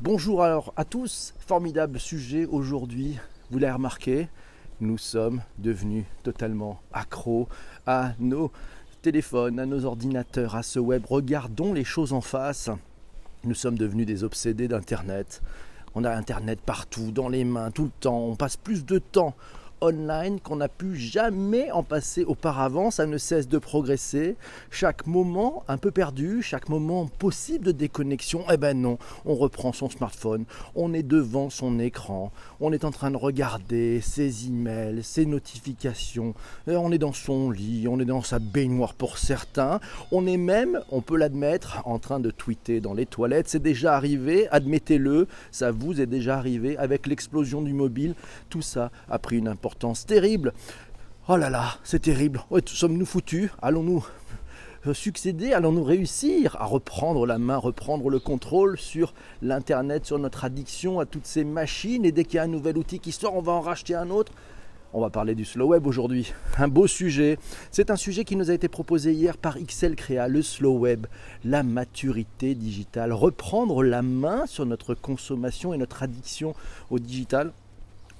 [0.00, 3.18] Bonjour alors à tous, formidable sujet aujourd'hui,
[3.50, 4.28] vous l'avez remarqué,
[4.80, 7.48] nous sommes devenus totalement accros
[7.84, 8.52] à nos
[9.02, 11.02] téléphones, à nos ordinateurs, à ce web.
[11.04, 12.70] Regardons les choses en face.
[13.42, 15.42] Nous sommes devenus des obsédés d'Internet.
[15.96, 18.20] On a Internet partout, dans les mains, tout le temps.
[18.20, 19.34] On passe plus de temps
[19.80, 22.90] online qu'on n'a pu jamais en passer auparavant.
[22.90, 24.36] Ça ne cesse de progresser.
[24.70, 29.72] Chaque moment un peu perdu, chaque moment possible de déconnexion, eh ben non, on reprend
[29.72, 30.44] son smartphone,
[30.74, 36.34] on est devant son écran, on est en train de regarder ses emails, ses notifications,
[36.66, 40.80] on est dans son lit, on est dans sa baignoire pour certains, on est même,
[40.90, 43.48] on peut l'admettre, en train de tweeter dans les toilettes.
[43.48, 48.14] C'est déjà arrivé, admettez-le, ça vous est déjà arrivé avec l'explosion du mobile.
[48.50, 49.67] Tout ça a pris une importance
[50.06, 50.52] terrible.
[51.28, 52.42] Oh là là, c'est terrible.
[52.66, 53.50] Sommes-nous foutus?
[53.60, 54.06] Allons-nous
[54.94, 55.52] succéder?
[55.52, 61.04] Allons-nous réussir à reprendre la main, reprendre le contrôle sur l'Internet, sur notre addiction à
[61.06, 62.04] toutes ces machines?
[62.04, 64.08] Et dès qu'il y a un nouvel outil qui sort, on va en racheter un
[64.10, 64.32] autre?
[64.94, 66.32] On va parler du slow web aujourd'hui.
[66.56, 67.38] Un beau sujet.
[67.70, 71.06] C'est un sujet qui nous a été proposé hier par XL Créa, le slow web,
[71.44, 73.12] la maturité digitale.
[73.12, 76.54] Reprendre la main sur notre consommation et notre addiction
[76.88, 77.52] au digital.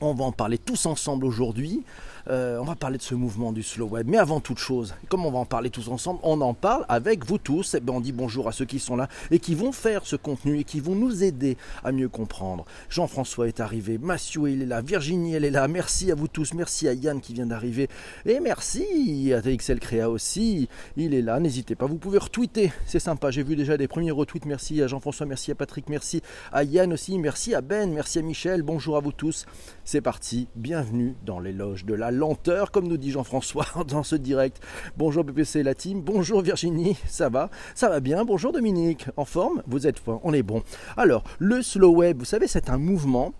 [0.00, 1.84] On va en parler tous ensemble aujourd'hui.
[2.30, 4.06] Euh, on va parler de ce mouvement du slow web.
[4.08, 7.24] Mais avant toute chose, comme on va en parler tous ensemble, on en parle avec
[7.24, 7.74] vous tous.
[7.74, 10.04] Et eh ben on dit bonjour à ceux qui sont là et qui vont faire
[10.04, 12.66] ce contenu et qui vont nous aider à mieux comprendre.
[12.90, 15.68] Jean-François est arrivé, Mathieu il est là, Virginie elle est là.
[15.68, 17.88] Merci à vous tous, merci à Yann qui vient d'arriver
[18.26, 20.68] et merci à TXL Créa aussi.
[20.96, 23.30] Il est là, n'hésitez pas, vous pouvez retweeter, c'est sympa.
[23.30, 24.44] J'ai vu déjà des premiers retweets.
[24.44, 26.20] Merci à Jean-François, merci à Patrick, merci
[26.52, 28.62] à Yann aussi, merci à Ben, merci à Michel.
[28.62, 29.46] Bonjour à vous tous.
[29.84, 34.60] C'est parti, bienvenue dans l'éloge de la lenteur, comme nous dit Jean-François dans ce direct.
[34.96, 37.48] Bonjour PPC la team, bonjour Virginie, ça va?
[37.74, 39.62] Ça va bien, bonjour Dominique, en forme?
[39.66, 40.62] Vous êtes on est bon.
[40.96, 43.32] Alors, le slow web, vous savez, c'est un mouvement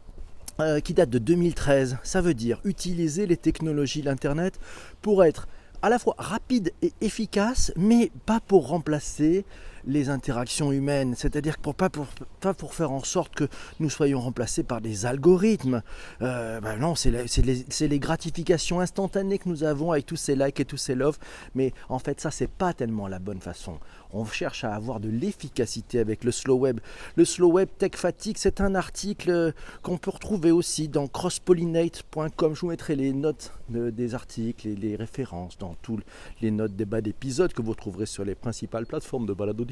[0.60, 1.98] euh, qui date de 2013.
[2.02, 4.58] Ça veut dire utiliser les technologies, l'Internet,
[5.02, 5.48] pour être
[5.82, 9.44] à la fois rapide et efficace, mais pas pour remplacer
[9.88, 12.06] les interactions humaines, c'est-à-dire pour pas pour,
[12.40, 13.48] pas pour faire en sorte que
[13.80, 15.82] nous soyons remplacés par des algorithmes.
[16.22, 20.60] Euh, ben non, c'est les, les, gratifications instantanées que nous avons avec tous ces likes
[20.60, 21.18] et tous ces loves,
[21.54, 23.78] mais en fait ça c'est pas tellement la bonne façon.
[24.12, 26.80] On cherche à avoir de l'efficacité avec le slow web.
[27.16, 32.54] Le slow web tech fatigue, c'est un article qu'on peut retrouver aussi dans crosspollinate.com.
[32.54, 36.04] Je vous mettrai les notes des articles et les références dans toutes
[36.40, 39.64] les notes des bas d'épisodes que vous trouverez sur les principales plateformes de balado.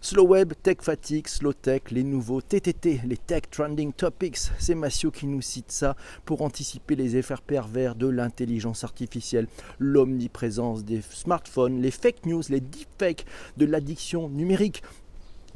[0.00, 4.38] Slow Web, Tech Fatigue, Slow Tech, les nouveaux TTT, les Tech Trending Topics.
[4.58, 10.84] C'est Massio qui nous cite ça pour anticiper les effets pervers de l'intelligence artificielle, l'omniprésence
[10.84, 13.26] des smartphones, les fake news, les deepfakes,
[13.56, 14.82] de l'addiction numérique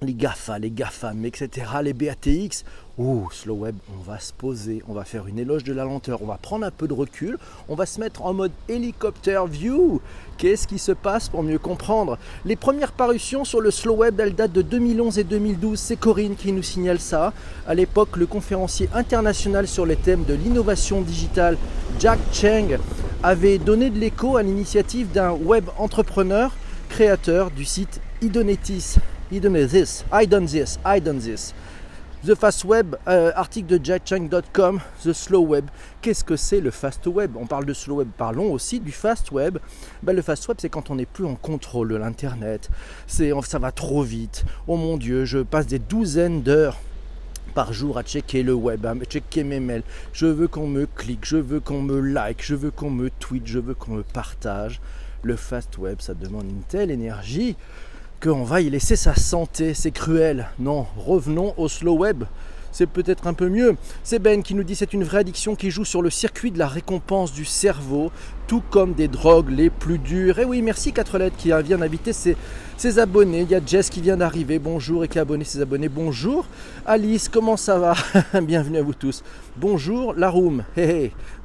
[0.03, 2.65] les GAFA, les GAFAM, etc., les BATX.
[2.97, 6.22] Ouh, slow web, on va se poser, on va faire une éloge de la lenteur,
[6.22, 7.38] on va prendre un peu de recul,
[7.69, 10.00] on va se mettre en mode hélicoptère view.
[10.38, 12.19] Qu'est-ce qui se passe pour mieux comprendre?
[12.44, 15.78] Les premières parutions sur le slow web, elles datent de 2011 et 2012.
[15.78, 17.32] C'est Corinne qui nous signale ça.
[17.66, 21.56] À l'époque, le conférencier international sur les thèmes de l'innovation digitale,
[21.99, 22.78] Jack Cheng,
[23.22, 26.53] avait donné de l'écho à l'initiative d'un web entrepreneur
[26.91, 28.97] créateur du site Idonetis.
[29.34, 31.52] Idonetis, I done this, I done this.
[32.24, 35.64] The Fast Web, euh, article de jackchang.com, The Slow Web.
[36.00, 37.32] Qu'est-ce que c'est le Fast Web?
[37.36, 39.58] On parle de Slow Web, parlons aussi du Fast Web.
[40.04, 42.70] Ben, le Fast Web, c'est quand on n'est plus en contrôle de l'Internet.
[43.08, 44.44] Ça va trop vite.
[44.68, 46.78] Oh mon Dieu, je passe des douzaines d'heures
[47.56, 49.82] par jour à checker le web, à checker mes mails.
[50.12, 53.48] Je veux qu'on me clique, je veux qu'on me like, je veux qu'on me tweet,
[53.48, 54.80] je veux qu'on me partage.
[55.22, 57.56] Le fast web, ça demande une telle énergie
[58.22, 59.75] qu'on va y laisser sa santé.
[59.75, 60.48] C'est cruel.
[60.58, 62.25] Non, revenons au slow web
[62.75, 63.76] c'est peut-être un peu mieux.
[64.02, 66.58] C'est Ben qui nous dit c'est une vraie addiction qui joue sur le circuit de
[66.58, 68.10] la récompense du cerveau,
[68.47, 70.38] tout comme des drogues les plus dures.
[70.38, 72.37] Et eh oui, merci 4 lettres qui vient d'inviter ses,
[72.99, 73.43] abonnés.
[73.43, 75.88] Il y a Jess qui vient d'arriver, bonjour, et qui a abonné ses abonnés.
[75.88, 76.47] Bonjour.
[76.84, 77.94] Alice, comment ça va?
[78.43, 79.23] Bienvenue à vous tous.
[79.56, 80.64] Bonjour, la room.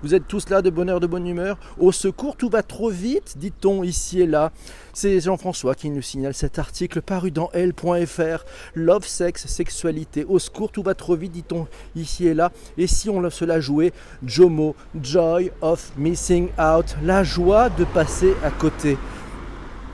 [0.01, 1.57] Vous êtes tous là de bonne heure, de bonne humeur?
[1.77, 4.51] Au secours, tout va trop vite, dit-on ici et là.
[4.93, 8.43] C'est Jean-François qui nous signale cet article paru dans L.fr.
[8.75, 10.25] Love, sexe, sexualité.
[10.25, 12.51] Au secours, tout va trop vite, dit-on ici et là.
[12.77, 13.93] Et si on se la jouait,
[14.25, 18.97] Jomo, Joy of Missing Out, la joie de passer à côté.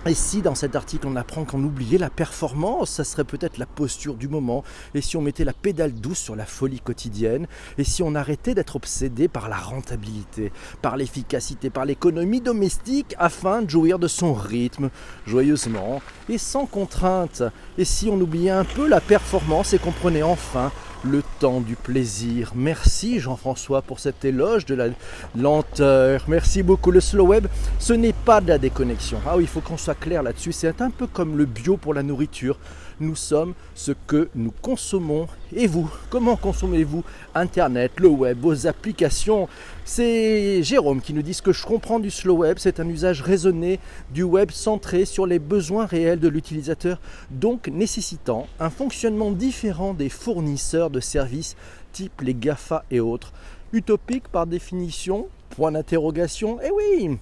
[0.07, 3.65] Et si dans cet article on apprend qu'on oubliait la performance, ça serait peut-être la
[3.65, 4.63] posture du moment.
[4.93, 7.47] Et si on mettait la pédale douce sur la folie quotidienne?
[7.79, 10.51] Et si on arrêtait d'être obsédé par la rentabilité,
[10.83, 14.91] par l'efficacité, par l'économie domestique afin de jouir de son rythme
[15.25, 17.41] joyeusement et sans contrainte?
[17.79, 20.71] Et si on oubliait un peu la performance et qu'on prenait enfin
[21.05, 22.51] le temps du plaisir.
[22.55, 24.87] Merci Jean-François pour cet éloge de la
[25.35, 26.25] lenteur.
[26.27, 26.91] Merci beaucoup.
[26.91, 27.47] Le slow web,
[27.79, 29.19] ce n'est pas de la déconnexion.
[29.25, 30.51] Ah oui, il faut qu'on soit clair là-dessus.
[30.51, 32.57] C'est un peu comme le bio pour la nourriture.
[33.01, 35.27] Nous sommes ce que nous consommons.
[35.53, 37.03] Et vous, comment consommez-vous
[37.33, 39.49] Internet, le web, vos applications?
[39.83, 42.57] C'est Jérôme qui nous dit ce que je comprends du slow web.
[42.57, 43.79] C'est un usage raisonné
[44.11, 46.99] du web centré sur les besoins réels de l'utilisateur,
[47.31, 51.55] donc nécessitant un fonctionnement différent des fournisseurs services
[51.91, 53.33] type les GAFA et autres.
[53.73, 57.17] Utopique par définition Point d'interrogation Eh oui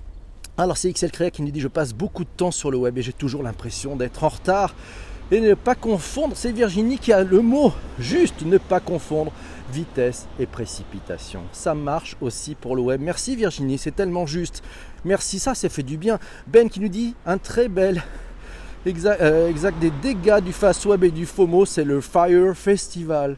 [0.56, 2.96] alors c'est XL Créa qui nous dit je passe beaucoup de temps sur le web
[3.00, 4.76] et j'ai toujours l'impression d'être en retard.
[5.32, 9.32] Et ne pas confondre, c'est Virginie qui a le mot juste, ne pas confondre
[9.72, 11.42] vitesse et précipitation.
[11.52, 13.02] Ça marche aussi pour le web.
[13.02, 14.62] Merci Virginie, c'est tellement juste.
[15.06, 16.20] Merci, ça, ça fait du bien.
[16.46, 18.04] Ben qui nous dit un très bel
[18.86, 23.38] exact, euh, exact des dégâts du fast web et du FOMO, c'est le Fire Festival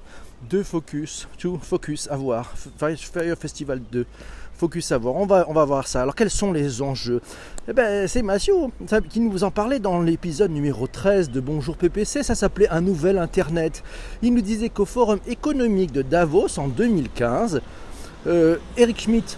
[0.49, 2.53] de Focus, to Focus à voir.
[2.77, 4.05] Fire Festival 2.
[4.57, 5.15] Focus Savoir.
[5.15, 6.01] On va, on va voir ça.
[6.01, 7.21] Alors, quels sont les enjeux?
[7.67, 8.53] Eh ben, C'est Mathieu
[9.09, 12.23] qui nous en parlait dans l'épisode numéro 13 de Bonjour PPC.
[12.23, 13.83] Ça s'appelait Un nouvel Internet.
[14.21, 17.61] Il nous disait qu'au Forum économique de Davos en 2015,
[18.27, 19.37] euh, Eric Schmidt,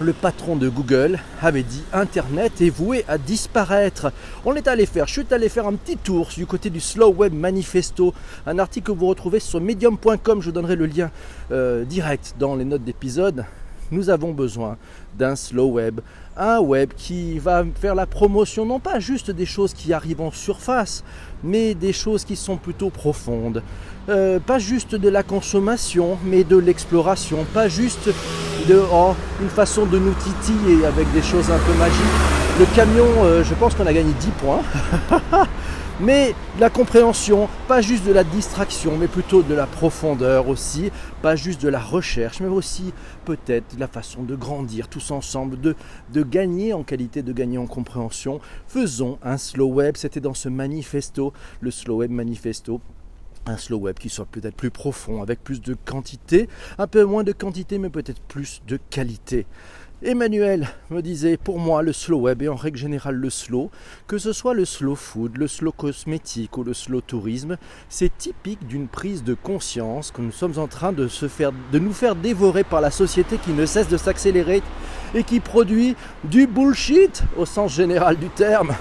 [0.00, 4.12] le patron de Google, avait dit Internet est voué à disparaître.
[4.44, 7.12] On est allé faire, je suis allé faire un petit tour du côté du Slow
[7.12, 8.12] Web Manifesto,
[8.46, 10.42] un article que vous retrouvez sur medium.com.
[10.42, 11.10] Je donnerai le lien
[11.52, 13.44] euh, direct dans les notes d'épisode
[13.90, 14.76] nous avons besoin
[15.16, 16.00] d'un slow web,
[16.36, 20.30] un web qui va faire la promotion non pas juste des choses qui arrivent en
[20.30, 21.04] surface,
[21.42, 23.62] mais des choses qui sont plutôt profondes.
[24.08, 28.10] Euh, pas juste de la consommation, mais de l'exploration, pas juste
[28.68, 28.82] de
[29.42, 32.00] une façon de nous titiller avec des choses un peu magiques.
[32.58, 34.62] Le camion, euh, je pense qu'on a gagné 10 points.
[36.00, 40.90] mais la compréhension, pas juste de la distraction, mais plutôt de la profondeur aussi,
[41.20, 42.92] pas juste de la recherche, mais aussi
[43.24, 45.74] peut-être la façon de grandir tous ensemble, de,
[46.12, 48.40] de gagner en qualité, de gagner en compréhension.
[48.66, 52.80] Faisons un slow web, c'était dans ce manifesto, le slow web manifesto
[53.46, 56.48] un slow web qui soit peut-être plus profond, avec plus de quantité,
[56.78, 59.46] un peu moins de quantité, mais peut-être plus de qualité.
[60.02, 63.70] Emmanuel me disait, pour moi, le slow web et en règle générale le slow,
[64.06, 67.56] que ce soit le slow food, le slow cosmétique ou le slow tourisme,
[67.88, 71.78] c'est typique d'une prise de conscience que nous sommes en train de, se faire, de
[71.78, 74.62] nous faire dévorer par la société qui ne cesse de s'accélérer
[75.14, 78.74] et qui produit du bullshit au sens général du terme.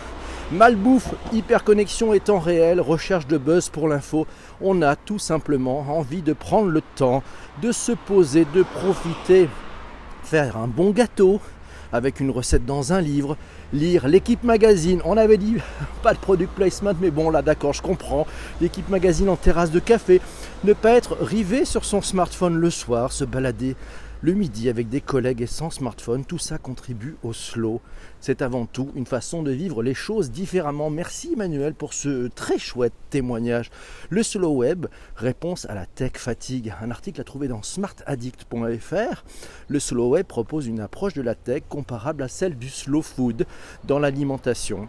[0.51, 4.28] Malbouffe, hyperconnexion étant réel, recherche de buzz pour l'info,
[4.62, 7.24] on a tout simplement envie de prendre le temps
[7.62, 9.50] de se poser, de profiter
[10.24, 11.40] faire un bon gâteau
[11.94, 13.38] avec une recette dans un livre,
[13.72, 15.00] lire l'équipe magazine.
[15.06, 15.57] On avait dit
[16.04, 18.25] pas de product placement, mais bon là d'accord, je comprends.
[18.60, 20.19] L'équipe magazine en terrasse de café.
[20.63, 23.75] Ne pas être rivé sur son smartphone le soir, se balader
[24.24, 27.81] le midi avec des collègues et sans smartphone, tout ça contribue au slow.
[28.22, 30.90] C'est avant tout une façon de vivre les choses différemment.
[30.90, 33.70] Merci Emmanuel pour ce très chouette témoignage.
[34.10, 34.86] Le slow web,
[35.18, 36.74] réponse à la tech fatigue.
[36.81, 39.25] Un article à trouver dans smartaddict.fr.
[39.68, 43.46] Le slow web propose une approche de la tech comparable à celle du slow food
[43.84, 44.88] dans l'alimentation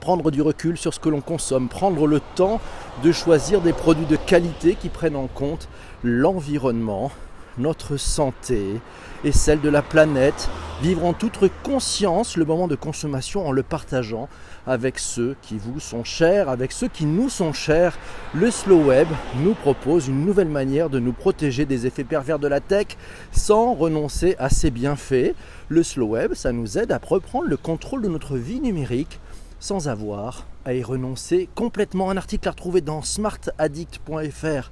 [0.00, 2.58] prendre du recul sur ce que l'on consomme, prendre le temps
[3.04, 5.68] de choisir des produits de qualité qui prennent en compte
[6.02, 7.12] l'environnement,
[7.60, 8.80] notre santé
[9.22, 10.48] et celle de la planète,
[10.82, 14.28] vivre en toute conscience le moment de consommation en le partageant
[14.66, 17.98] avec ceux qui vous sont chers, avec ceux qui nous sont chers.
[18.34, 19.08] Le slow web
[19.42, 22.86] nous propose une nouvelle manière de nous protéger des effets pervers de la tech
[23.32, 25.34] sans renoncer à ses bienfaits.
[25.68, 29.20] Le slow web, ça nous aide à reprendre le contrôle de notre vie numérique
[29.58, 32.10] sans avoir à y renoncer complètement.
[32.10, 34.70] Un article à retrouver dans smartaddict.fr.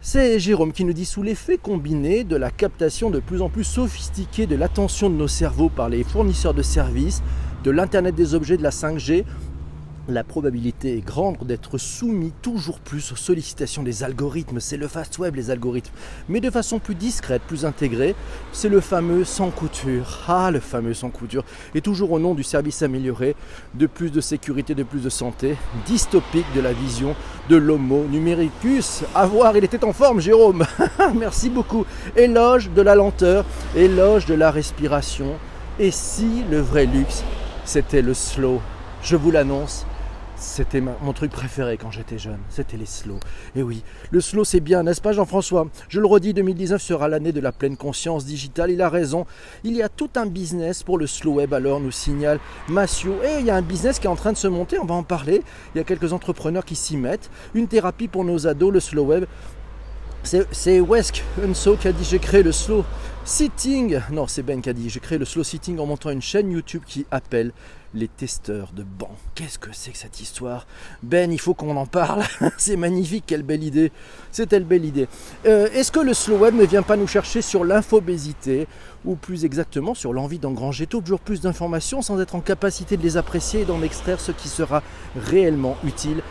[0.00, 3.64] C'est Jérôme qui nous dit sous l'effet combiné de la captation de plus en plus
[3.64, 7.20] sophistiquée de l'attention de nos cerveaux par les fournisseurs de services,
[7.64, 9.24] de l'Internet des objets, de la 5G,
[10.08, 14.58] la probabilité est grande d'être soumis toujours plus aux sollicitations des algorithmes.
[14.58, 15.92] C'est le fast web, les algorithmes.
[16.28, 18.14] Mais de façon plus discrète, plus intégrée,
[18.52, 20.20] c'est le fameux sans couture.
[20.26, 21.44] Ah, le fameux sans couture.
[21.74, 23.36] Et toujours au nom du service amélioré,
[23.74, 27.14] de plus de sécurité, de plus de santé, dystopique de la vision
[27.50, 29.02] de l'homo numericus.
[29.14, 30.64] À voir, il était en forme, Jérôme.
[31.14, 31.84] Merci beaucoup.
[32.16, 33.44] Éloge de la lenteur,
[33.76, 35.34] éloge de la respiration.
[35.78, 37.22] Et si le vrai luxe,
[37.64, 38.60] c'était le slow?
[39.02, 39.86] Je vous l'annonce,
[40.38, 43.20] c'était mon truc préféré quand j'étais jeune, c'était les slows.
[43.56, 45.68] Et oui, le slow c'est bien, n'est-ce pas Jean-François?
[45.88, 49.26] Je le redis, 2019 sera l'année de la pleine conscience digitale, il a raison.
[49.64, 53.16] Il y a tout un business pour le slow web, alors nous signale Massio.
[53.24, 54.94] Et il y a un business qui est en train de se monter, on va
[54.94, 55.42] en parler.
[55.74, 57.30] Il y a quelques entrepreneurs qui s'y mettent.
[57.54, 59.24] Une thérapie pour nos ados, le slow web.
[60.22, 62.84] C'est Wesk Unso qui a dit j'ai créé le slow
[63.28, 64.00] sitting.
[64.10, 66.50] Non, c'est Ben qui a dit j'ai créé le slow sitting en montant une chaîne
[66.50, 67.52] YouTube qui appelle
[67.92, 69.16] les testeurs de bancs.
[69.34, 70.66] Qu'est-ce que c'est que cette histoire?
[71.02, 72.22] Ben, il faut qu'on en parle.
[72.56, 73.92] c'est magnifique, quelle belle idée.
[74.32, 75.08] C'est telle belle idée.
[75.46, 78.66] Euh, est-ce que le slow web ne vient pas nous chercher sur l'infobésité?
[79.04, 83.18] Ou plus exactement sur l'envie d'engranger toujours plus d'informations sans être en capacité de les
[83.18, 84.82] apprécier et d'en extraire ce qui sera
[85.16, 86.22] réellement utile?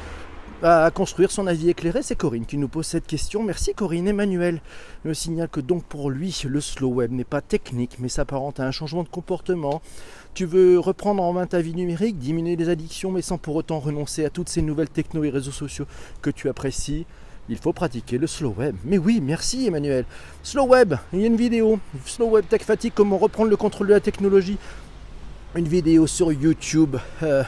[0.64, 2.02] À construire son avis éclairé.
[2.02, 3.44] C'est Corinne qui nous pose cette question.
[3.44, 4.08] Merci Corinne.
[4.08, 4.62] Emmanuel
[5.06, 8.66] me signale que donc pour lui, le slow web n'est pas technique, mais s'apparente à
[8.66, 9.82] un changement de comportement.
[10.34, 13.80] Tu veux reprendre en main ta vie numérique, diminuer les addictions, mais sans pour autant
[13.80, 15.86] renoncer à toutes ces nouvelles techno et réseaux sociaux
[16.22, 17.06] que tu apprécies.
[17.50, 18.76] Il faut pratiquer le slow web.
[18.84, 20.06] Mais oui, merci Emmanuel.
[20.44, 21.80] Slow web, il y a une vidéo.
[22.06, 24.58] Slow web tech fatigue, comment reprendre le contrôle de la technologie?
[25.56, 26.98] Une vidéo sur YouTube.
[27.24, 27.44] Euh,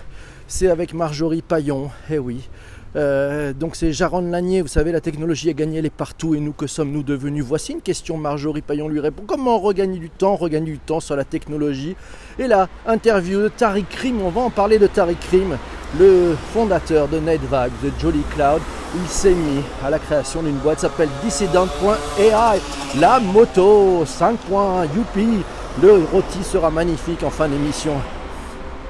[0.48, 1.92] c'est avec Marjorie Paillon.
[2.10, 2.48] Eh oui.
[2.96, 6.40] Euh, donc c'est Jaron Lanier, vous savez, la technologie a gagné, elle est partout et
[6.40, 9.24] nous, que sommes-nous devenus Voici une question, Marjorie Payon lui répond.
[9.28, 11.96] Comment regagner du temps Regagner du temps sur la technologie?
[12.40, 15.58] Et là, interview de Tariq Krim, on va en parler de Tariq Krim,
[16.00, 18.62] le fondateur de NetVibes, de Jolly Cloud.
[18.96, 22.32] Il s'est mis à la création d'une boîte s'appelle Dissident.ai.
[23.00, 24.40] La moto 5.
[24.96, 25.44] Youpi
[25.82, 27.94] Le rôti sera magnifique en fin d'émission.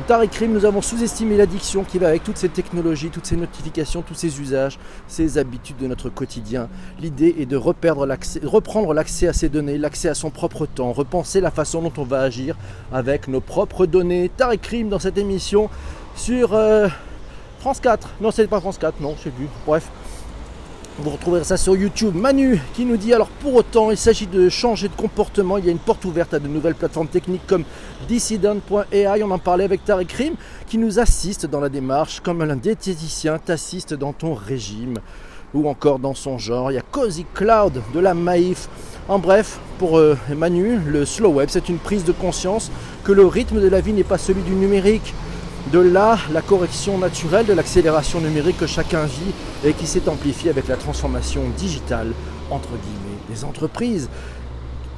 [0.07, 4.01] Tariq Krim, nous avons sous-estimé l'addiction qui va avec toutes ces technologies, toutes ces notifications,
[4.01, 6.67] tous ces usages, ces habitudes de notre quotidien.
[6.99, 8.05] L'idée est de reprendre
[8.93, 12.21] l'accès à ces données, l'accès à son propre temps, repenser la façon dont on va
[12.21, 12.55] agir
[12.91, 14.31] avec nos propres données.
[14.35, 15.69] Tariq Krim dans cette émission
[16.15, 16.87] sur euh,
[17.59, 18.09] France 4.
[18.21, 19.31] Non, c'est pas France 4, non, je sais.
[19.67, 19.91] Bref,
[21.01, 22.13] vous retrouverez ça sur YouTube.
[22.13, 25.57] Manu qui nous dit alors pour autant il s'agit de changer de comportement.
[25.57, 27.63] Il y a une porte ouverte à de nouvelles plateformes techniques comme
[28.07, 29.23] Dissident.ai.
[29.23, 30.33] On en parlait avec Tariq Krim
[30.67, 34.95] qui nous assiste dans la démarche comme un diététicien t'assiste dans ton régime
[35.53, 36.71] ou encore dans son genre.
[36.71, 38.67] Il y a Cozy Cloud de la Maïf.
[39.07, 42.71] En bref, pour euh, Manu, le slow web, c'est une prise de conscience
[43.03, 45.13] que le rythme de la vie n'est pas celui du numérique.
[45.67, 50.49] De là, la correction naturelle de l'accélération numérique que chacun vit et qui s'est amplifiée
[50.49, 52.13] avec la transformation digitale,
[52.49, 54.09] entre guillemets, des entreprises.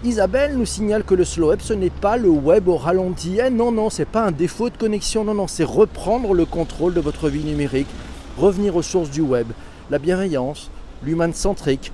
[0.06, 3.39] Isabelle nous signale que le slow web, ce n'est pas le web au ralenti.
[3.46, 5.25] Eh non, non, c'est pas un défaut de connexion.
[5.25, 7.89] Non, non, c'est reprendre le contrôle de votre vie numérique,
[8.38, 9.48] revenir aux sources du web,
[9.89, 10.72] la bienveillance,
[11.03, 11.91] l'human centrique,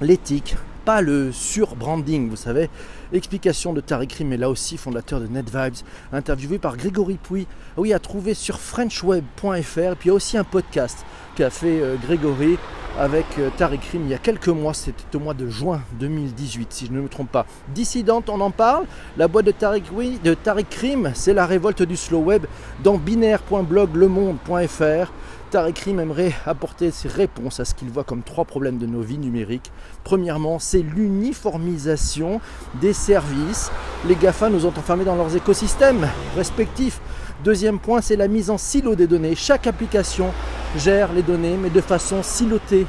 [0.00, 2.68] l'éthique, pas le sur-branding, vous savez.
[3.12, 5.74] Explication de Tariq Rim, mais là aussi fondateur de NetVibes,
[6.12, 9.52] interviewé par Grégory Pouy, oui, à trouver sur frenchweb.fr.
[9.52, 11.04] Et puis il y a aussi un podcast
[11.36, 12.58] qu'a fait euh, Grégory
[12.98, 16.86] avec euh, Tariq il y a quelques mois, c'était au mois de juin 2018 si
[16.86, 17.46] je ne me trompe pas.
[17.74, 18.84] Dissidente, on en parle.
[19.16, 20.66] La boîte de Tariq, oui, de Tariq
[21.14, 22.46] c'est la révolte du slow web
[22.82, 25.12] dans binaire.bloglemonde.fr.
[25.54, 29.02] Tariq Rim aimerait apporter ses réponses à ce qu'il voit comme trois problèmes de nos
[29.02, 29.70] vies numériques.
[30.02, 32.40] Premièrement, c'est l'uniformisation
[32.80, 33.70] des services.
[34.08, 37.00] Les GAFA nous ont enfermés dans leurs écosystèmes respectifs.
[37.44, 39.36] Deuxième point, c'est la mise en silo des données.
[39.36, 40.32] Chaque application
[40.76, 42.88] gère les données, mais de façon silotée.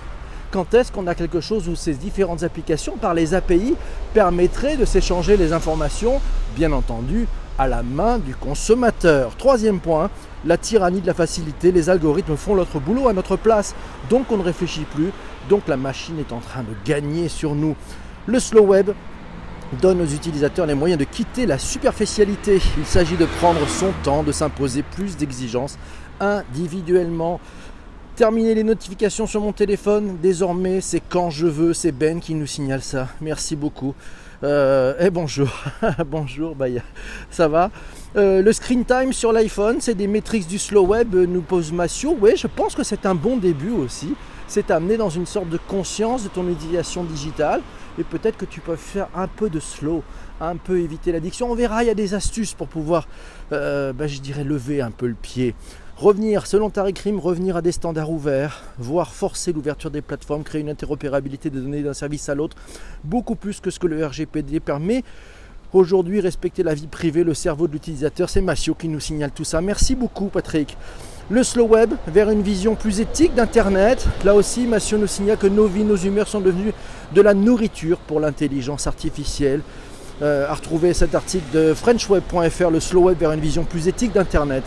[0.49, 3.75] Quand est-ce qu'on a quelque chose où ces différentes applications, par les API,
[4.15, 6.19] permettraient de s'échanger les informations,
[6.55, 9.35] bien entendu, à la main du consommateur.
[9.37, 10.09] Troisième point,
[10.45, 11.71] la tyrannie de la facilité.
[11.71, 13.75] Les algorithmes font notre boulot à notre place,
[14.09, 15.11] donc on ne réfléchit plus,
[15.49, 17.75] donc la machine est en train de gagner sur nous.
[18.25, 18.91] Le slow web
[19.81, 22.59] donne aux utilisateurs les moyens de quitter la superficialité.
[22.77, 25.77] Il s'agit de prendre son temps, de s'imposer plus d'exigences
[26.19, 27.39] individuellement.
[28.15, 32.47] Terminer les notifications sur mon téléphone, désormais c'est quand je veux, c'est Ben qui nous
[32.47, 33.09] signale ça.
[33.19, 33.93] Merci beaucoup.
[34.43, 35.49] Euh, et bonjour,
[36.07, 36.65] bonjour, bah,
[37.29, 37.71] ça va?
[38.15, 41.71] Euh, le screen time sur l'iPhone, c'est des métriques du slow web, euh, nous pose
[41.71, 42.15] Massio.
[42.19, 44.15] Oui, je pense que c'est un bon début aussi.
[44.47, 47.61] C'est amener dans une sorte de conscience de ton utilisation digitale.
[47.97, 50.03] Et peut-être que tu peux faire un peu de slow,
[50.41, 51.49] un peu éviter l'addiction.
[51.49, 53.07] On verra, il y a des astuces pour pouvoir,
[53.49, 55.55] bah, je dirais, lever un peu le pied.
[55.97, 60.59] Revenir, selon Tariq Rim, revenir à des standards ouverts, voire forcer l'ouverture des plateformes, créer
[60.59, 62.57] une interopérabilité des données d'un service à l'autre,
[63.05, 65.05] beaucoup plus que ce que le RGPD permet.
[65.71, 69.45] Aujourd'hui, respecter la vie privée, le cerveau de l'utilisateur, c'est Massio qui nous signale tout
[69.45, 69.61] ça.
[69.61, 70.77] Merci beaucoup Patrick.
[71.29, 74.05] Le slow web vers une vision plus éthique d'Internet.
[74.25, 76.73] Là aussi, Massio nous signale que nos vies, nos humeurs sont devenues
[77.13, 79.61] de la nourriture pour l'intelligence artificielle.
[80.21, 84.11] Euh, à retrouver cet article de frenchweb.fr, le slow web vers une vision plus éthique
[84.11, 84.63] d'Internet.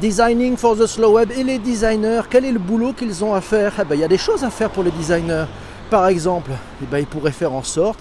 [0.00, 1.32] Designing for the slow web.
[1.32, 3.72] Et les designers, quel est le boulot qu'ils ont à faire?
[3.80, 5.46] Eh ben, Il y a des choses à faire pour les designers.
[5.90, 7.98] Par exemple, eh ben, ils pourraient faire en sorte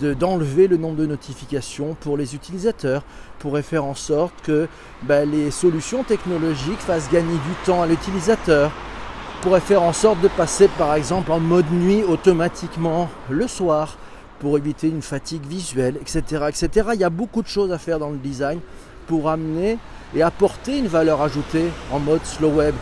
[0.00, 3.02] d'enlever le nombre de notifications pour les utilisateurs,
[3.38, 4.68] pourrait faire en sorte que
[5.02, 8.72] ben, les solutions technologiques fassent gagner du temps à l'utilisateur,
[9.42, 13.98] pourrait faire en sorte de passer par exemple en mode nuit automatiquement le soir
[14.40, 16.88] pour éviter une fatigue visuelle, etc., etc.
[16.94, 18.60] Il y a beaucoup de choses à faire dans le design
[19.06, 19.78] pour amener
[20.14, 22.74] et apporter une valeur ajoutée en mode slow web.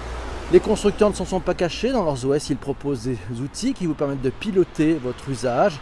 [0.53, 3.87] Les constructeurs ne s'en sont pas cachés dans leurs OS, ils proposent des outils qui
[3.87, 5.81] vous permettent de piloter votre usage.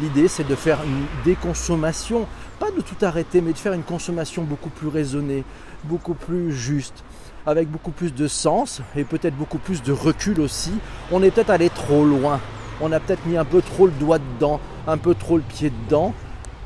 [0.00, 2.26] L'idée c'est de faire une déconsommation,
[2.58, 5.44] pas de tout arrêter, mais de faire une consommation beaucoup plus raisonnée,
[5.84, 7.02] beaucoup plus juste,
[7.46, 10.72] avec beaucoup plus de sens et peut-être beaucoup plus de recul aussi.
[11.10, 12.40] On est peut-être allé trop loin,
[12.80, 15.72] on a peut-être mis un peu trop le doigt dedans, un peu trop le pied
[15.84, 16.14] dedans.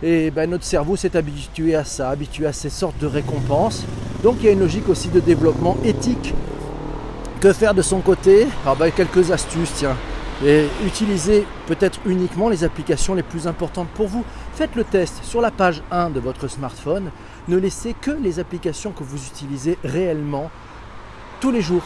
[0.03, 3.85] Et ben, notre cerveau s'est habitué à ça, habitué à ces sortes de récompenses.
[4.23, 6.35] Donc il y a une logique aussi de développement éthique.
[7.41, 9.97] Que faire de son côté ah ben, Quelques astuces, tiens.
[10.45, 14.25] Et utilisez peut-être uniquement les applications les plus importantes pour vous.
[14.55, 17.11] Faites le test sur la page 1 de votre smartphone.
[17.49, 20.51] Ne laissez que les applications que vous utilisez réellement
[21.41, 21.85] tous les jours.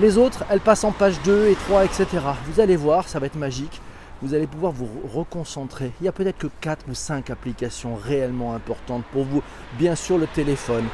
[0.00, 2.06] Les autres, elles passent en page 2 et 3, etc.
[2.50, 3.80] Vous allez voir, ça va être magique
[4.22, 5.92] vous allez pouvoir vous reconcentrer.
[6.00, 9.42] Il y a peut-être que 4 ou 5 applications réellement importantes pour vous.
[9.78, 10.84] Bien sûr le téléphone.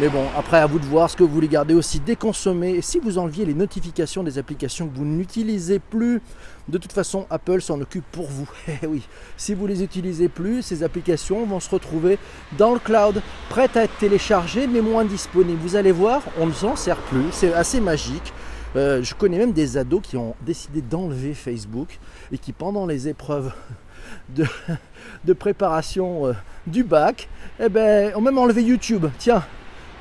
[0.00, 2.70] Mais bon, après à vous de voir ce que vous voulez garder aussi déconsommé.
[2.70, 6.22] Et si vous enleviez les notifications des applications que vous n'utilisez plus,
[6.68, 8.48] de toute façon Apple s'en occupe pour vous.
[8.82, 9.02] Eh oui,
[9.36, 12.18] si vous les utilisez plus, ces applications vont se retrouver
[12.56, 15.60] dans le cloud, prêtes à être téléchargées mais moins disponibles.
[15.60, 17.24] Vous allez voir, on ne s'en sert plus.
[17.32, 18.32] C'est assez magique.
[18.76, 21.98] Euh, je connais même des ados qui ont décidé d'enlever Facebook
[22.30, 23.52] et qui pendant les épreuves
[24.28, 26.32] de, préparation euh,
[26.66, 27.28] du bac,
[27.60, 29.06] eh ben, ont même enlevé YouTube.
[29.18, 29.42] Tiens,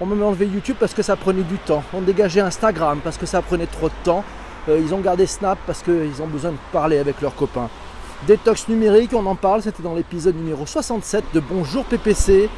[0.02, 1.84] ont même enlevé YouTube parce que ça prenait du temps.
[1.94, 4.24] On dégageait Instagram parce que ça prenait trop de temps.
[4.70, 7.70] Euh, ils ont gardé Snap parce qu'ils ont besoin de parler avec leurs copains.
[8.26, 12.50] Détox numérique, on en parle, c'était dans l'épisode numéro 67 de Bonjour PPC.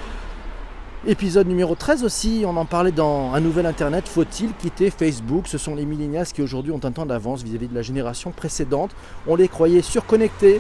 [1.08, 5.48] Épisode numéro 13 aussi, on en parlait dans Un nouvel Internet, faut-il quitter Facebook?
[5.48, 8.92] Ce sont les millénials qui aujourd'hui ont un temps d'avance vis-à-vis de la génération précédente.
[9.26, 10.60] On les croyait surconnectés,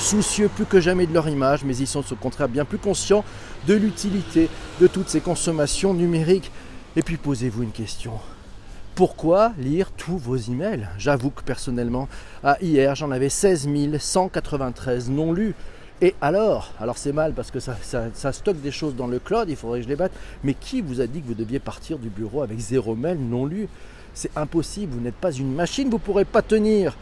[0.00, 3.24] soucieux plus que jamais de leur image, mais ils sont au contraire bien plus conscients
[3.68, 4.48] de l'utilité
[4.80, 6.50] de toutes ces consommations numériques.
[6.96, 8.14] Et puis posez-vous une question.
[8.96, 10.88] Pourquoi lire tous vos emails?
[10.98, 12.08] J'avoue que personnellement,
[12.42, 13.68] à hier, j'en avais 16
[14.00, 15.54] 193 non lus.
[16.02, 19.56] Et alors Alors c'est mal parce que ça, stocke des choses dans le cloud, il
[19.56, 20.12] faudrait que je les batte.
[20.42, 23.46] Mais qui vous a dit que vous deviez partir du bureau avec zéro mail non
[23.46, 23.68] lu?
[24.12, 26.94] C'est impossible, vous n'êtes pas une machine, vous ne pourrez pas tenir.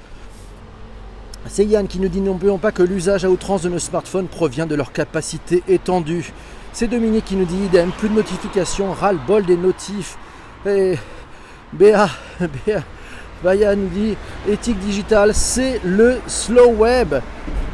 [1.47, 4.67] C'est Yann qui nous dit n'oublions pas que l'usage à outrance de nos smartphones provient
[4.67, 6.33] de leur capacité étendue.
[6.73, 10.17] C'est Dominique qui nous dit idem, plus de notifications, ras-le-bol des notifs.
[10.65, 10.95] Et
[11.73, 12.09] Béa,
[12.67, 12.83] Béa,
[13.43, 14.17] Baya nous dit
[14.49, 17.17] éthique digitale, c'est le slow web.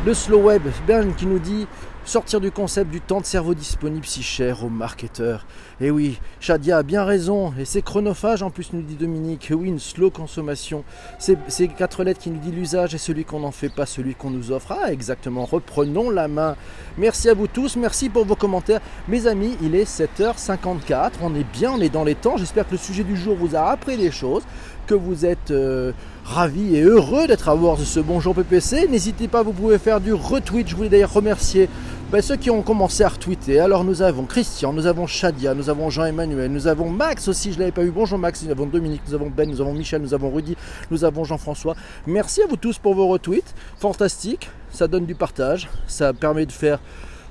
[0.07, 1.67] Le slow web, Bern qui nous dit
[2.07, 5.45] sortir du concept du temps de cerveau disponible si cher aux marketeurs.
[5.79, 9.53] Et oui, Shadia a bien raison, et c'est chronophage en plus, nous dit Dominique.
[9.55, 10.85] Oui, une slow consommation.
[11.19, 14.31] C'est quatre lettres qui nous dit l'usage est celui qu'on n'en fait pas, celui qu'on
[14.31, 14.75] nous offre.
[14.83, 16.57] Ah, exactement, reprenons la main.
[16.97, 18.81] Merci à vous tous, merci pour vos commentaires.
[19.07, 22.39] Mes amis, il est 7h54, on est bien, on est dans les temps.
[22.39, 24.45] J'espère que le sujet du jour vous a appris des choses
[24.89, 25.93] que vous êtes euh,
[26.25, 28.89] ravis et heureux d'être à bord de ce Bonjour PPC.
[28.89, 30.67] N'hésitez pas, vous pouvez faire du retweet.
[30.67, 31.69] Je voulais d'ailleurs remercier
[32.11, 33.61] ben, ceux qui ont commencé à retweeter.
[33.61, 37.59] Alors nous avons Christian, nous avons Shadia, nous avons Jean-Emmanuel, nous avons Max aussi, je
[37.59, 37.91] l'avais pas eu.
[37.91, 40.57] Bonjour Max, nous avons Dominique, nous avons Ben, nous avons Michel, nous avons Rudy,
[40.91, 41.77] nous avons Jean-François.
[42.07, 43.55] Merci à vous tous pour vos retweets.
[43.79, 46.81] Fantastique, ça donne du partage, ça permet de faire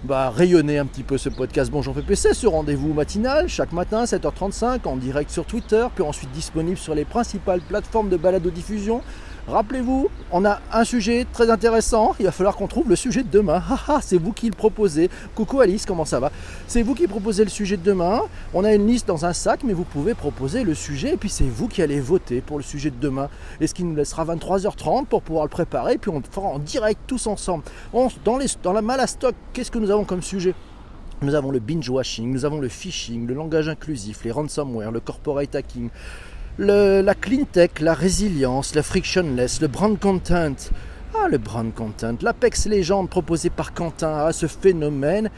[0.03, 4.87] bah, rayonner un petit peu ce podcast Bonjour PPC, ce rendez-vous matinal chaque matin 7h35
[4.87, 9.01] en direct sur Twitter, puis ensuite disponible sur les principales plateformes de balado-diffusion.
[9.47, 12.15] Rappelez-vous, on a un sujet très intéressant.
[12.19, 13.63] Il va falloir qu'on trouve le sujet de demain.
[14.01, 15.09] c'est vous qui le proposez.
[15.35, 16.33] Coucou Alice, comment ça va?
[16.67, 18.23] C'est vous qui proposez le sujet de demain.
[18.53, 21.13] On a une liste dans un sac, mais vous pouvez proposer le sujet.
[21.13, 23.29] Et puis c'est vous qui allez voter pour le sujet de demain.
[23.61, 25.97] Et ce qui nous laissera 23h30 pour pouvoir le préparer.
[25.97, 27.63] puis on le fera en direct tous ensemble.
[28.25, 30.55] dans, la malastock, qu'est-ce que nous avons comme sujet?
[31.21, 34.99] Nous avons le binge washing, nous avons le phishing, le langage inclusif, les ransomware, le
[34.99, 35.89] corporate hacking,
[36.59, 40.55] la clean tech, la résilience, la frictionless, le brand content.
[41.15, 45.29] Ah, le brand content, l'Apex Legend proposé par Quentin, ah, ce phénomène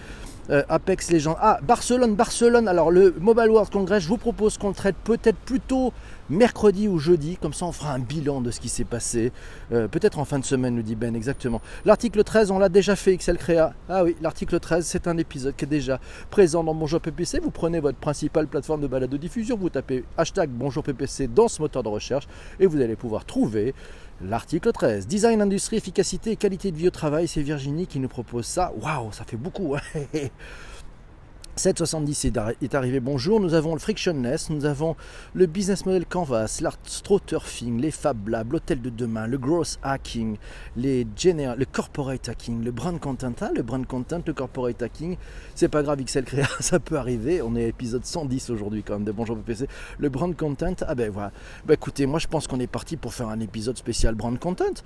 [0.49, 1.37] Euh, Apex Legends.
[1.39, 2.67] Ah, Barcelone, Barcelone.
[2.67, 5.93] Alors, le Mobile World Congress, je vous propose qu'on le traite peut-être plutôt
[6.29, 7.37] mercredi ou jeudi.
[7.39, 9.31] Comme ça, on fera un bilan de ce qui s'est passé.
[9.71, 11.61] Euh, peut-être en fin de semaine, nous dit Ben, exactement.
[11.85, 13.73] L'article 13, on l'a déjà fait, XL Créa.
[13.89, 15.99] Ah oui, l'article 13, c'est un épisode qui est déjà
[16.31, 17.39] présent dans Bonjour PPC.
[17.39, 21.47] Vous prenez votre principale plateforme de balade de diffusion, vous tapez hashtag Bonjour PPC dans
[21.47, 22.27] ce moteur de recherche
[22.59, 23.75] et vous allez pouvoir trouver
[24.21, 28.09] L'article 13, design, industrie, efficacité et qualité de vie au travail, c'est Virginie qui nous
[28.09, 28.73] propose ça.
[28.81, 29.77] Waouh, ça fait beaucoup.
[31.59, 31.73] Hein.
[31.73, 32.25] 770
[32.61, 33.39] est arrivé, bonjour.
[33.39, 34.95] Nous avons le Frictionless, nous avons
[35.33, 40.37] le Business Model Canvas, l'Astroturfing, les Fab Labs, l'Hôtel de demain, le Growth Hacking,
[40.77, 43.33] les le Corporate Hacking, le Brand Content.
[43.41, 45.17] Hein, le Brand Content, le Corporate Hacking,
[45.55, 47.41] c'est pas grave, XL Créa, ça peut arriver.
[47.41, 49.67] On est épisode 110 aujourd'hui quand même de Bonjour PPC.
[49.97, 51.31] Le Brand Content, ah ben voilà.
[51.65, 54.83] Bah écoutez, moi je pense qu'on est parti pour faire un épisode spécial Brand Content.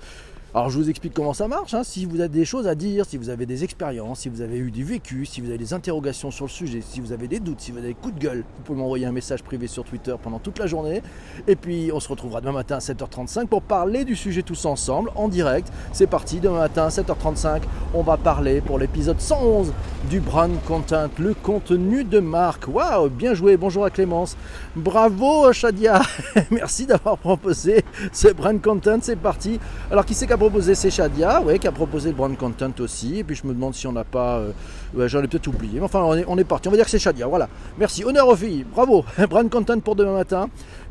[0.56, 1.74] Alors je vous explique comment ça marche.
[1.74, 1.82] Hein.
[1.82, 4.56] Si vous avez des choses à dire, si vous avez des expériences, si vous avez
[4.56, 7.40] eu du vécu, si vous avez des interrogations sur le sujet, si vous avez des
[7.40, 9.82] doutes, si vous avez des coups de gueule, vous pouvez m'envoyer un message privé sur
[9.82, 11.02] Twitter pendant toute la journée.
[11.48, 15.10] Et puis on se retrouvera demain matin à 7h35 pour parler du sujet tous ensemble
[15.16, 15.72] en direct.
[15.92, 17.62] C'est parti, demain matin à 7h35,
[17.92, 19.72] on va parler pour l'épisode 111
[20.08, 22.68] du brand content, le contenu de marque.
[22.68, 24.36] Waouh, bien joué, bonjour à Clémence.
[24.76, 26.00] Bravo Shadia,
[26.52, 29.58] merci d'avoir proposé ce brand content, c'est parti.
[29.90, 33.20] Alors qui c'est qui proposé c'est Shadia, ouais, qui a proposé le brand content aussi.
[33.20, 34.40] Et puis je me demande si on n'a pas.
[34.40, 35.78] Euh, j'en ai peut-être oublié.
[35.78, 36.68] Mais enfin, on est, parti.
[36.68, 37.26] On va dire que c'est Shadia.
[37.26, 37.48] Voilà.
[37.78, 38.04] Merci.
[38.04, 38.66] Honneur aux filles.
[38.70, 39.06] Bravo.
[39.30, 40.50] brand content pour demain matin.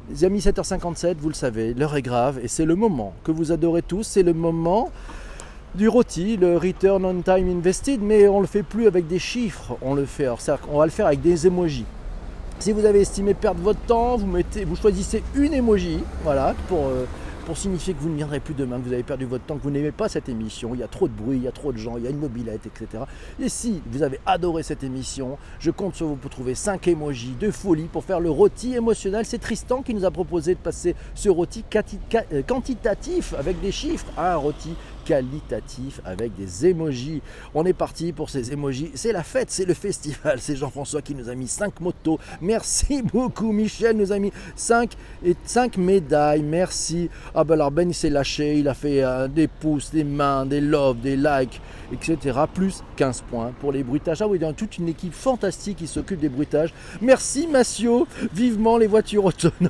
[0.09, 3.51] Les amis, 7h57, vous le savez, l'heure est grave et c'est le moment que vous
[3.51, 4.01] adorez tous.
[4.01, 4.89] C'est le moment
[5.75, 9.77] du rôti, le return on time invested, mais on le fait plus avec des chiffres.
[9.83, 10.23] On le fait.
[10.23, 10.39] Alors,
[10.71, 11.85] on va le faire avec des emojis.
[12.57, 16.87] Si vous avez estimé perdre votre temps, vous, mettez, vous choisissez une emoji, voilà, pour.
[16.87, 17.05] Euh,
[17.45, 19.63] pour signifier que vous ne viendrez plus demain, que vous avez perdu votre temps, que
[19.63, 21.71] vous n'aimez pas cette émission, il y a trop de bruit, il y a trop
[21.73, 23.03] de gens, il y a une mobilette, etc.
[23.39, 27.36] Et si vous avez adoré cette émission, je compte sur vous pour trouver 5 emojis
[27.39, 29.25] de folie pour faire le rôti émotionnel.
[29.25, 31.65] C'est Tristan qui nous a proposé de passer ce rôti
[32.32, 37.21] euh, quantitatif avec des chiffres à un rôti qualitatif avec des emojis.
[37.53, 38.91] On est parti pour ces emojis.
[38.95, 40.39] C'est la fête, c'est le festival.
[40.39, 42.19] C'est Jean-François qui nous a mis 5 motos.
[42.41, 43.51] Merci beaucoup.
[43.51, 44.93] Michel nous a mis 5
[45.25, 46.43] et 5 médailles.
[46.43, 47.09] Merci.
[47.35, 50.45] Ah ben alors Ben il s'est lâché, il a fait euh, des pouces, des mains,
[50.45, 51.61] des loves, des likes,
[51.91, 52.39] etc.
[52.53, 54.21] Plus 15 points pour les bruitages.
[54.21, 56.73] Ah oui, il y a toute une équipe fantastique qui s'occupe des bruitages.
[57.01, 58.07] Merci Massio.
[58.33, 59.69] Vivement les voitures autonomes.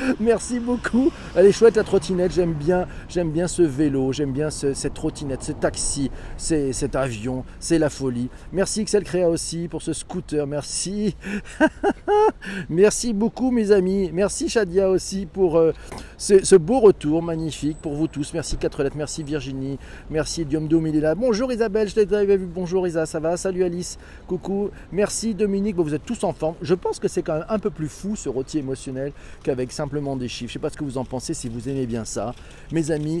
[0.20, 1.10] Merci beaucoup.
[1.34, 5.42] Elle est chouette la trottinette, j'aime bien, j'aime bien ce vélo, j'aime bien cette trottinette,
[5.42, 8.28] ce taxi, cet avion, c'est la folie.
[8.52, 11.16] Merci XL Créa aussi pour ce scooter, merci.
[12.68, 14.10] merci beaucoup mes amis.
[14.12, 15.72] Merci Shadia aussi pour euh,
[16.16, 18.32] ce, beau retour magnifique pour vous tous.
[18.34, 19.78] Merci 4 lettres, merci Virginie,
[20.10, 21.14] merci Diom Doom, il.
[21.16, 22.46] Bonjour Isabelle, je t'avais vu.
[22.46, 23.36] Bonjour Isa, ça va?
[23.36, 24.70] Salut Alice, coucou.
[24.92, 26.54] Merci Dominique, vous êtes tous en forme.
[26.62, 30.16] Je pense que c'est quand même un peu plus fou ce rôti émotionnel qu'avec simplement
[30.16, 30.48] des chiffres.
[30.48, 32.34] Je sais pas ce que vous en pensez, si vous aimez bien ça.
[32.72, 33.20] Mes amis,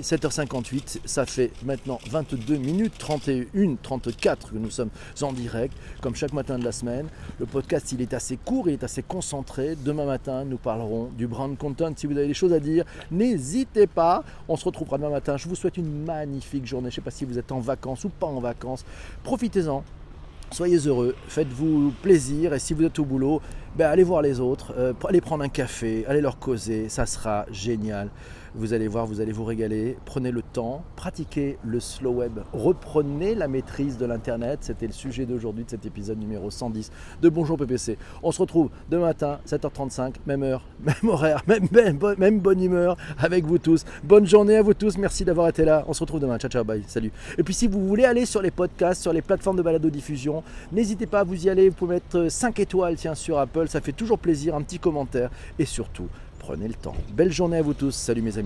[0.54, 4.90] 7h58, ça fait maintenant 22 minutes 31, 34 que nous sommes
[5.22, 7.08] en direct, comme chaque matin de la semaine.
[7.38, 9.76] Le podcast, il est assez court, il est assez concentré.
[9.76, 11.92] Demain matin, nous parlerons du brand content.
[11.96, 14.24] Si vous avez des choses à dire, n'hésitez pas.
[14.48, 15.36] On se retrouvera demain matin.
[15.36, 16.90] Je vous souhaite une magnifique journée.
[16.90, 18.84] Je ne sais pas si vous êtes en vacances ou pas en vacances.
[19.22, 19.82] Profitez-en.
[20.50, 23.40] Soyez heureux, faites-vous plaisir et si vous êtes au boulot,
[23.76, 27.44] ben, allez voir les autres, euh, allez prendre un café, allez leur causer, ça sera
[27.50, 28.08] génial.
[28.56, 29.96] Vous allez voir, vous allez vous régaler.
[30.04, 34.60] Prenez le temps, pratiquez le slow web, reprenez la maîtrise de l'Internet.
[34.62, 37.98] C'était le sujet d'aujourd'hui de cet épisode numéro 110 de Bonjour PPC.
[38.22, 41.66] On se retrouve demain matin, 7h35, même heure, même horaire, même,
[42.16, 43.84] même, bonne humeur avec vous tous.
[44.04, 45.84] Bonne journée à vous tous, merci d'avoir été là.
[45.88, 46.38] On se retrouve demain.
[46.38, 47.10] Ciao, ciao, bye, salut.
[47.36, 51.06] Et puis si vous voulez aller sur les podcasts, sur les plateformes de balado-diffusion, n'hésitez
[51.06, 51.70] pas à vous y aller.
[51.70, 55.30] Vous pouvez mettre 5 étoiles tiens, sur Apple, ça fait toujours plaisir, un petit commentaire
[55.58, 56.06] et surtout,
[56.38, 56.94] prenez le temps.
[57.12, 57.92] Belle journée à vous tous.
[57.92, 58.42] Salut mes amis.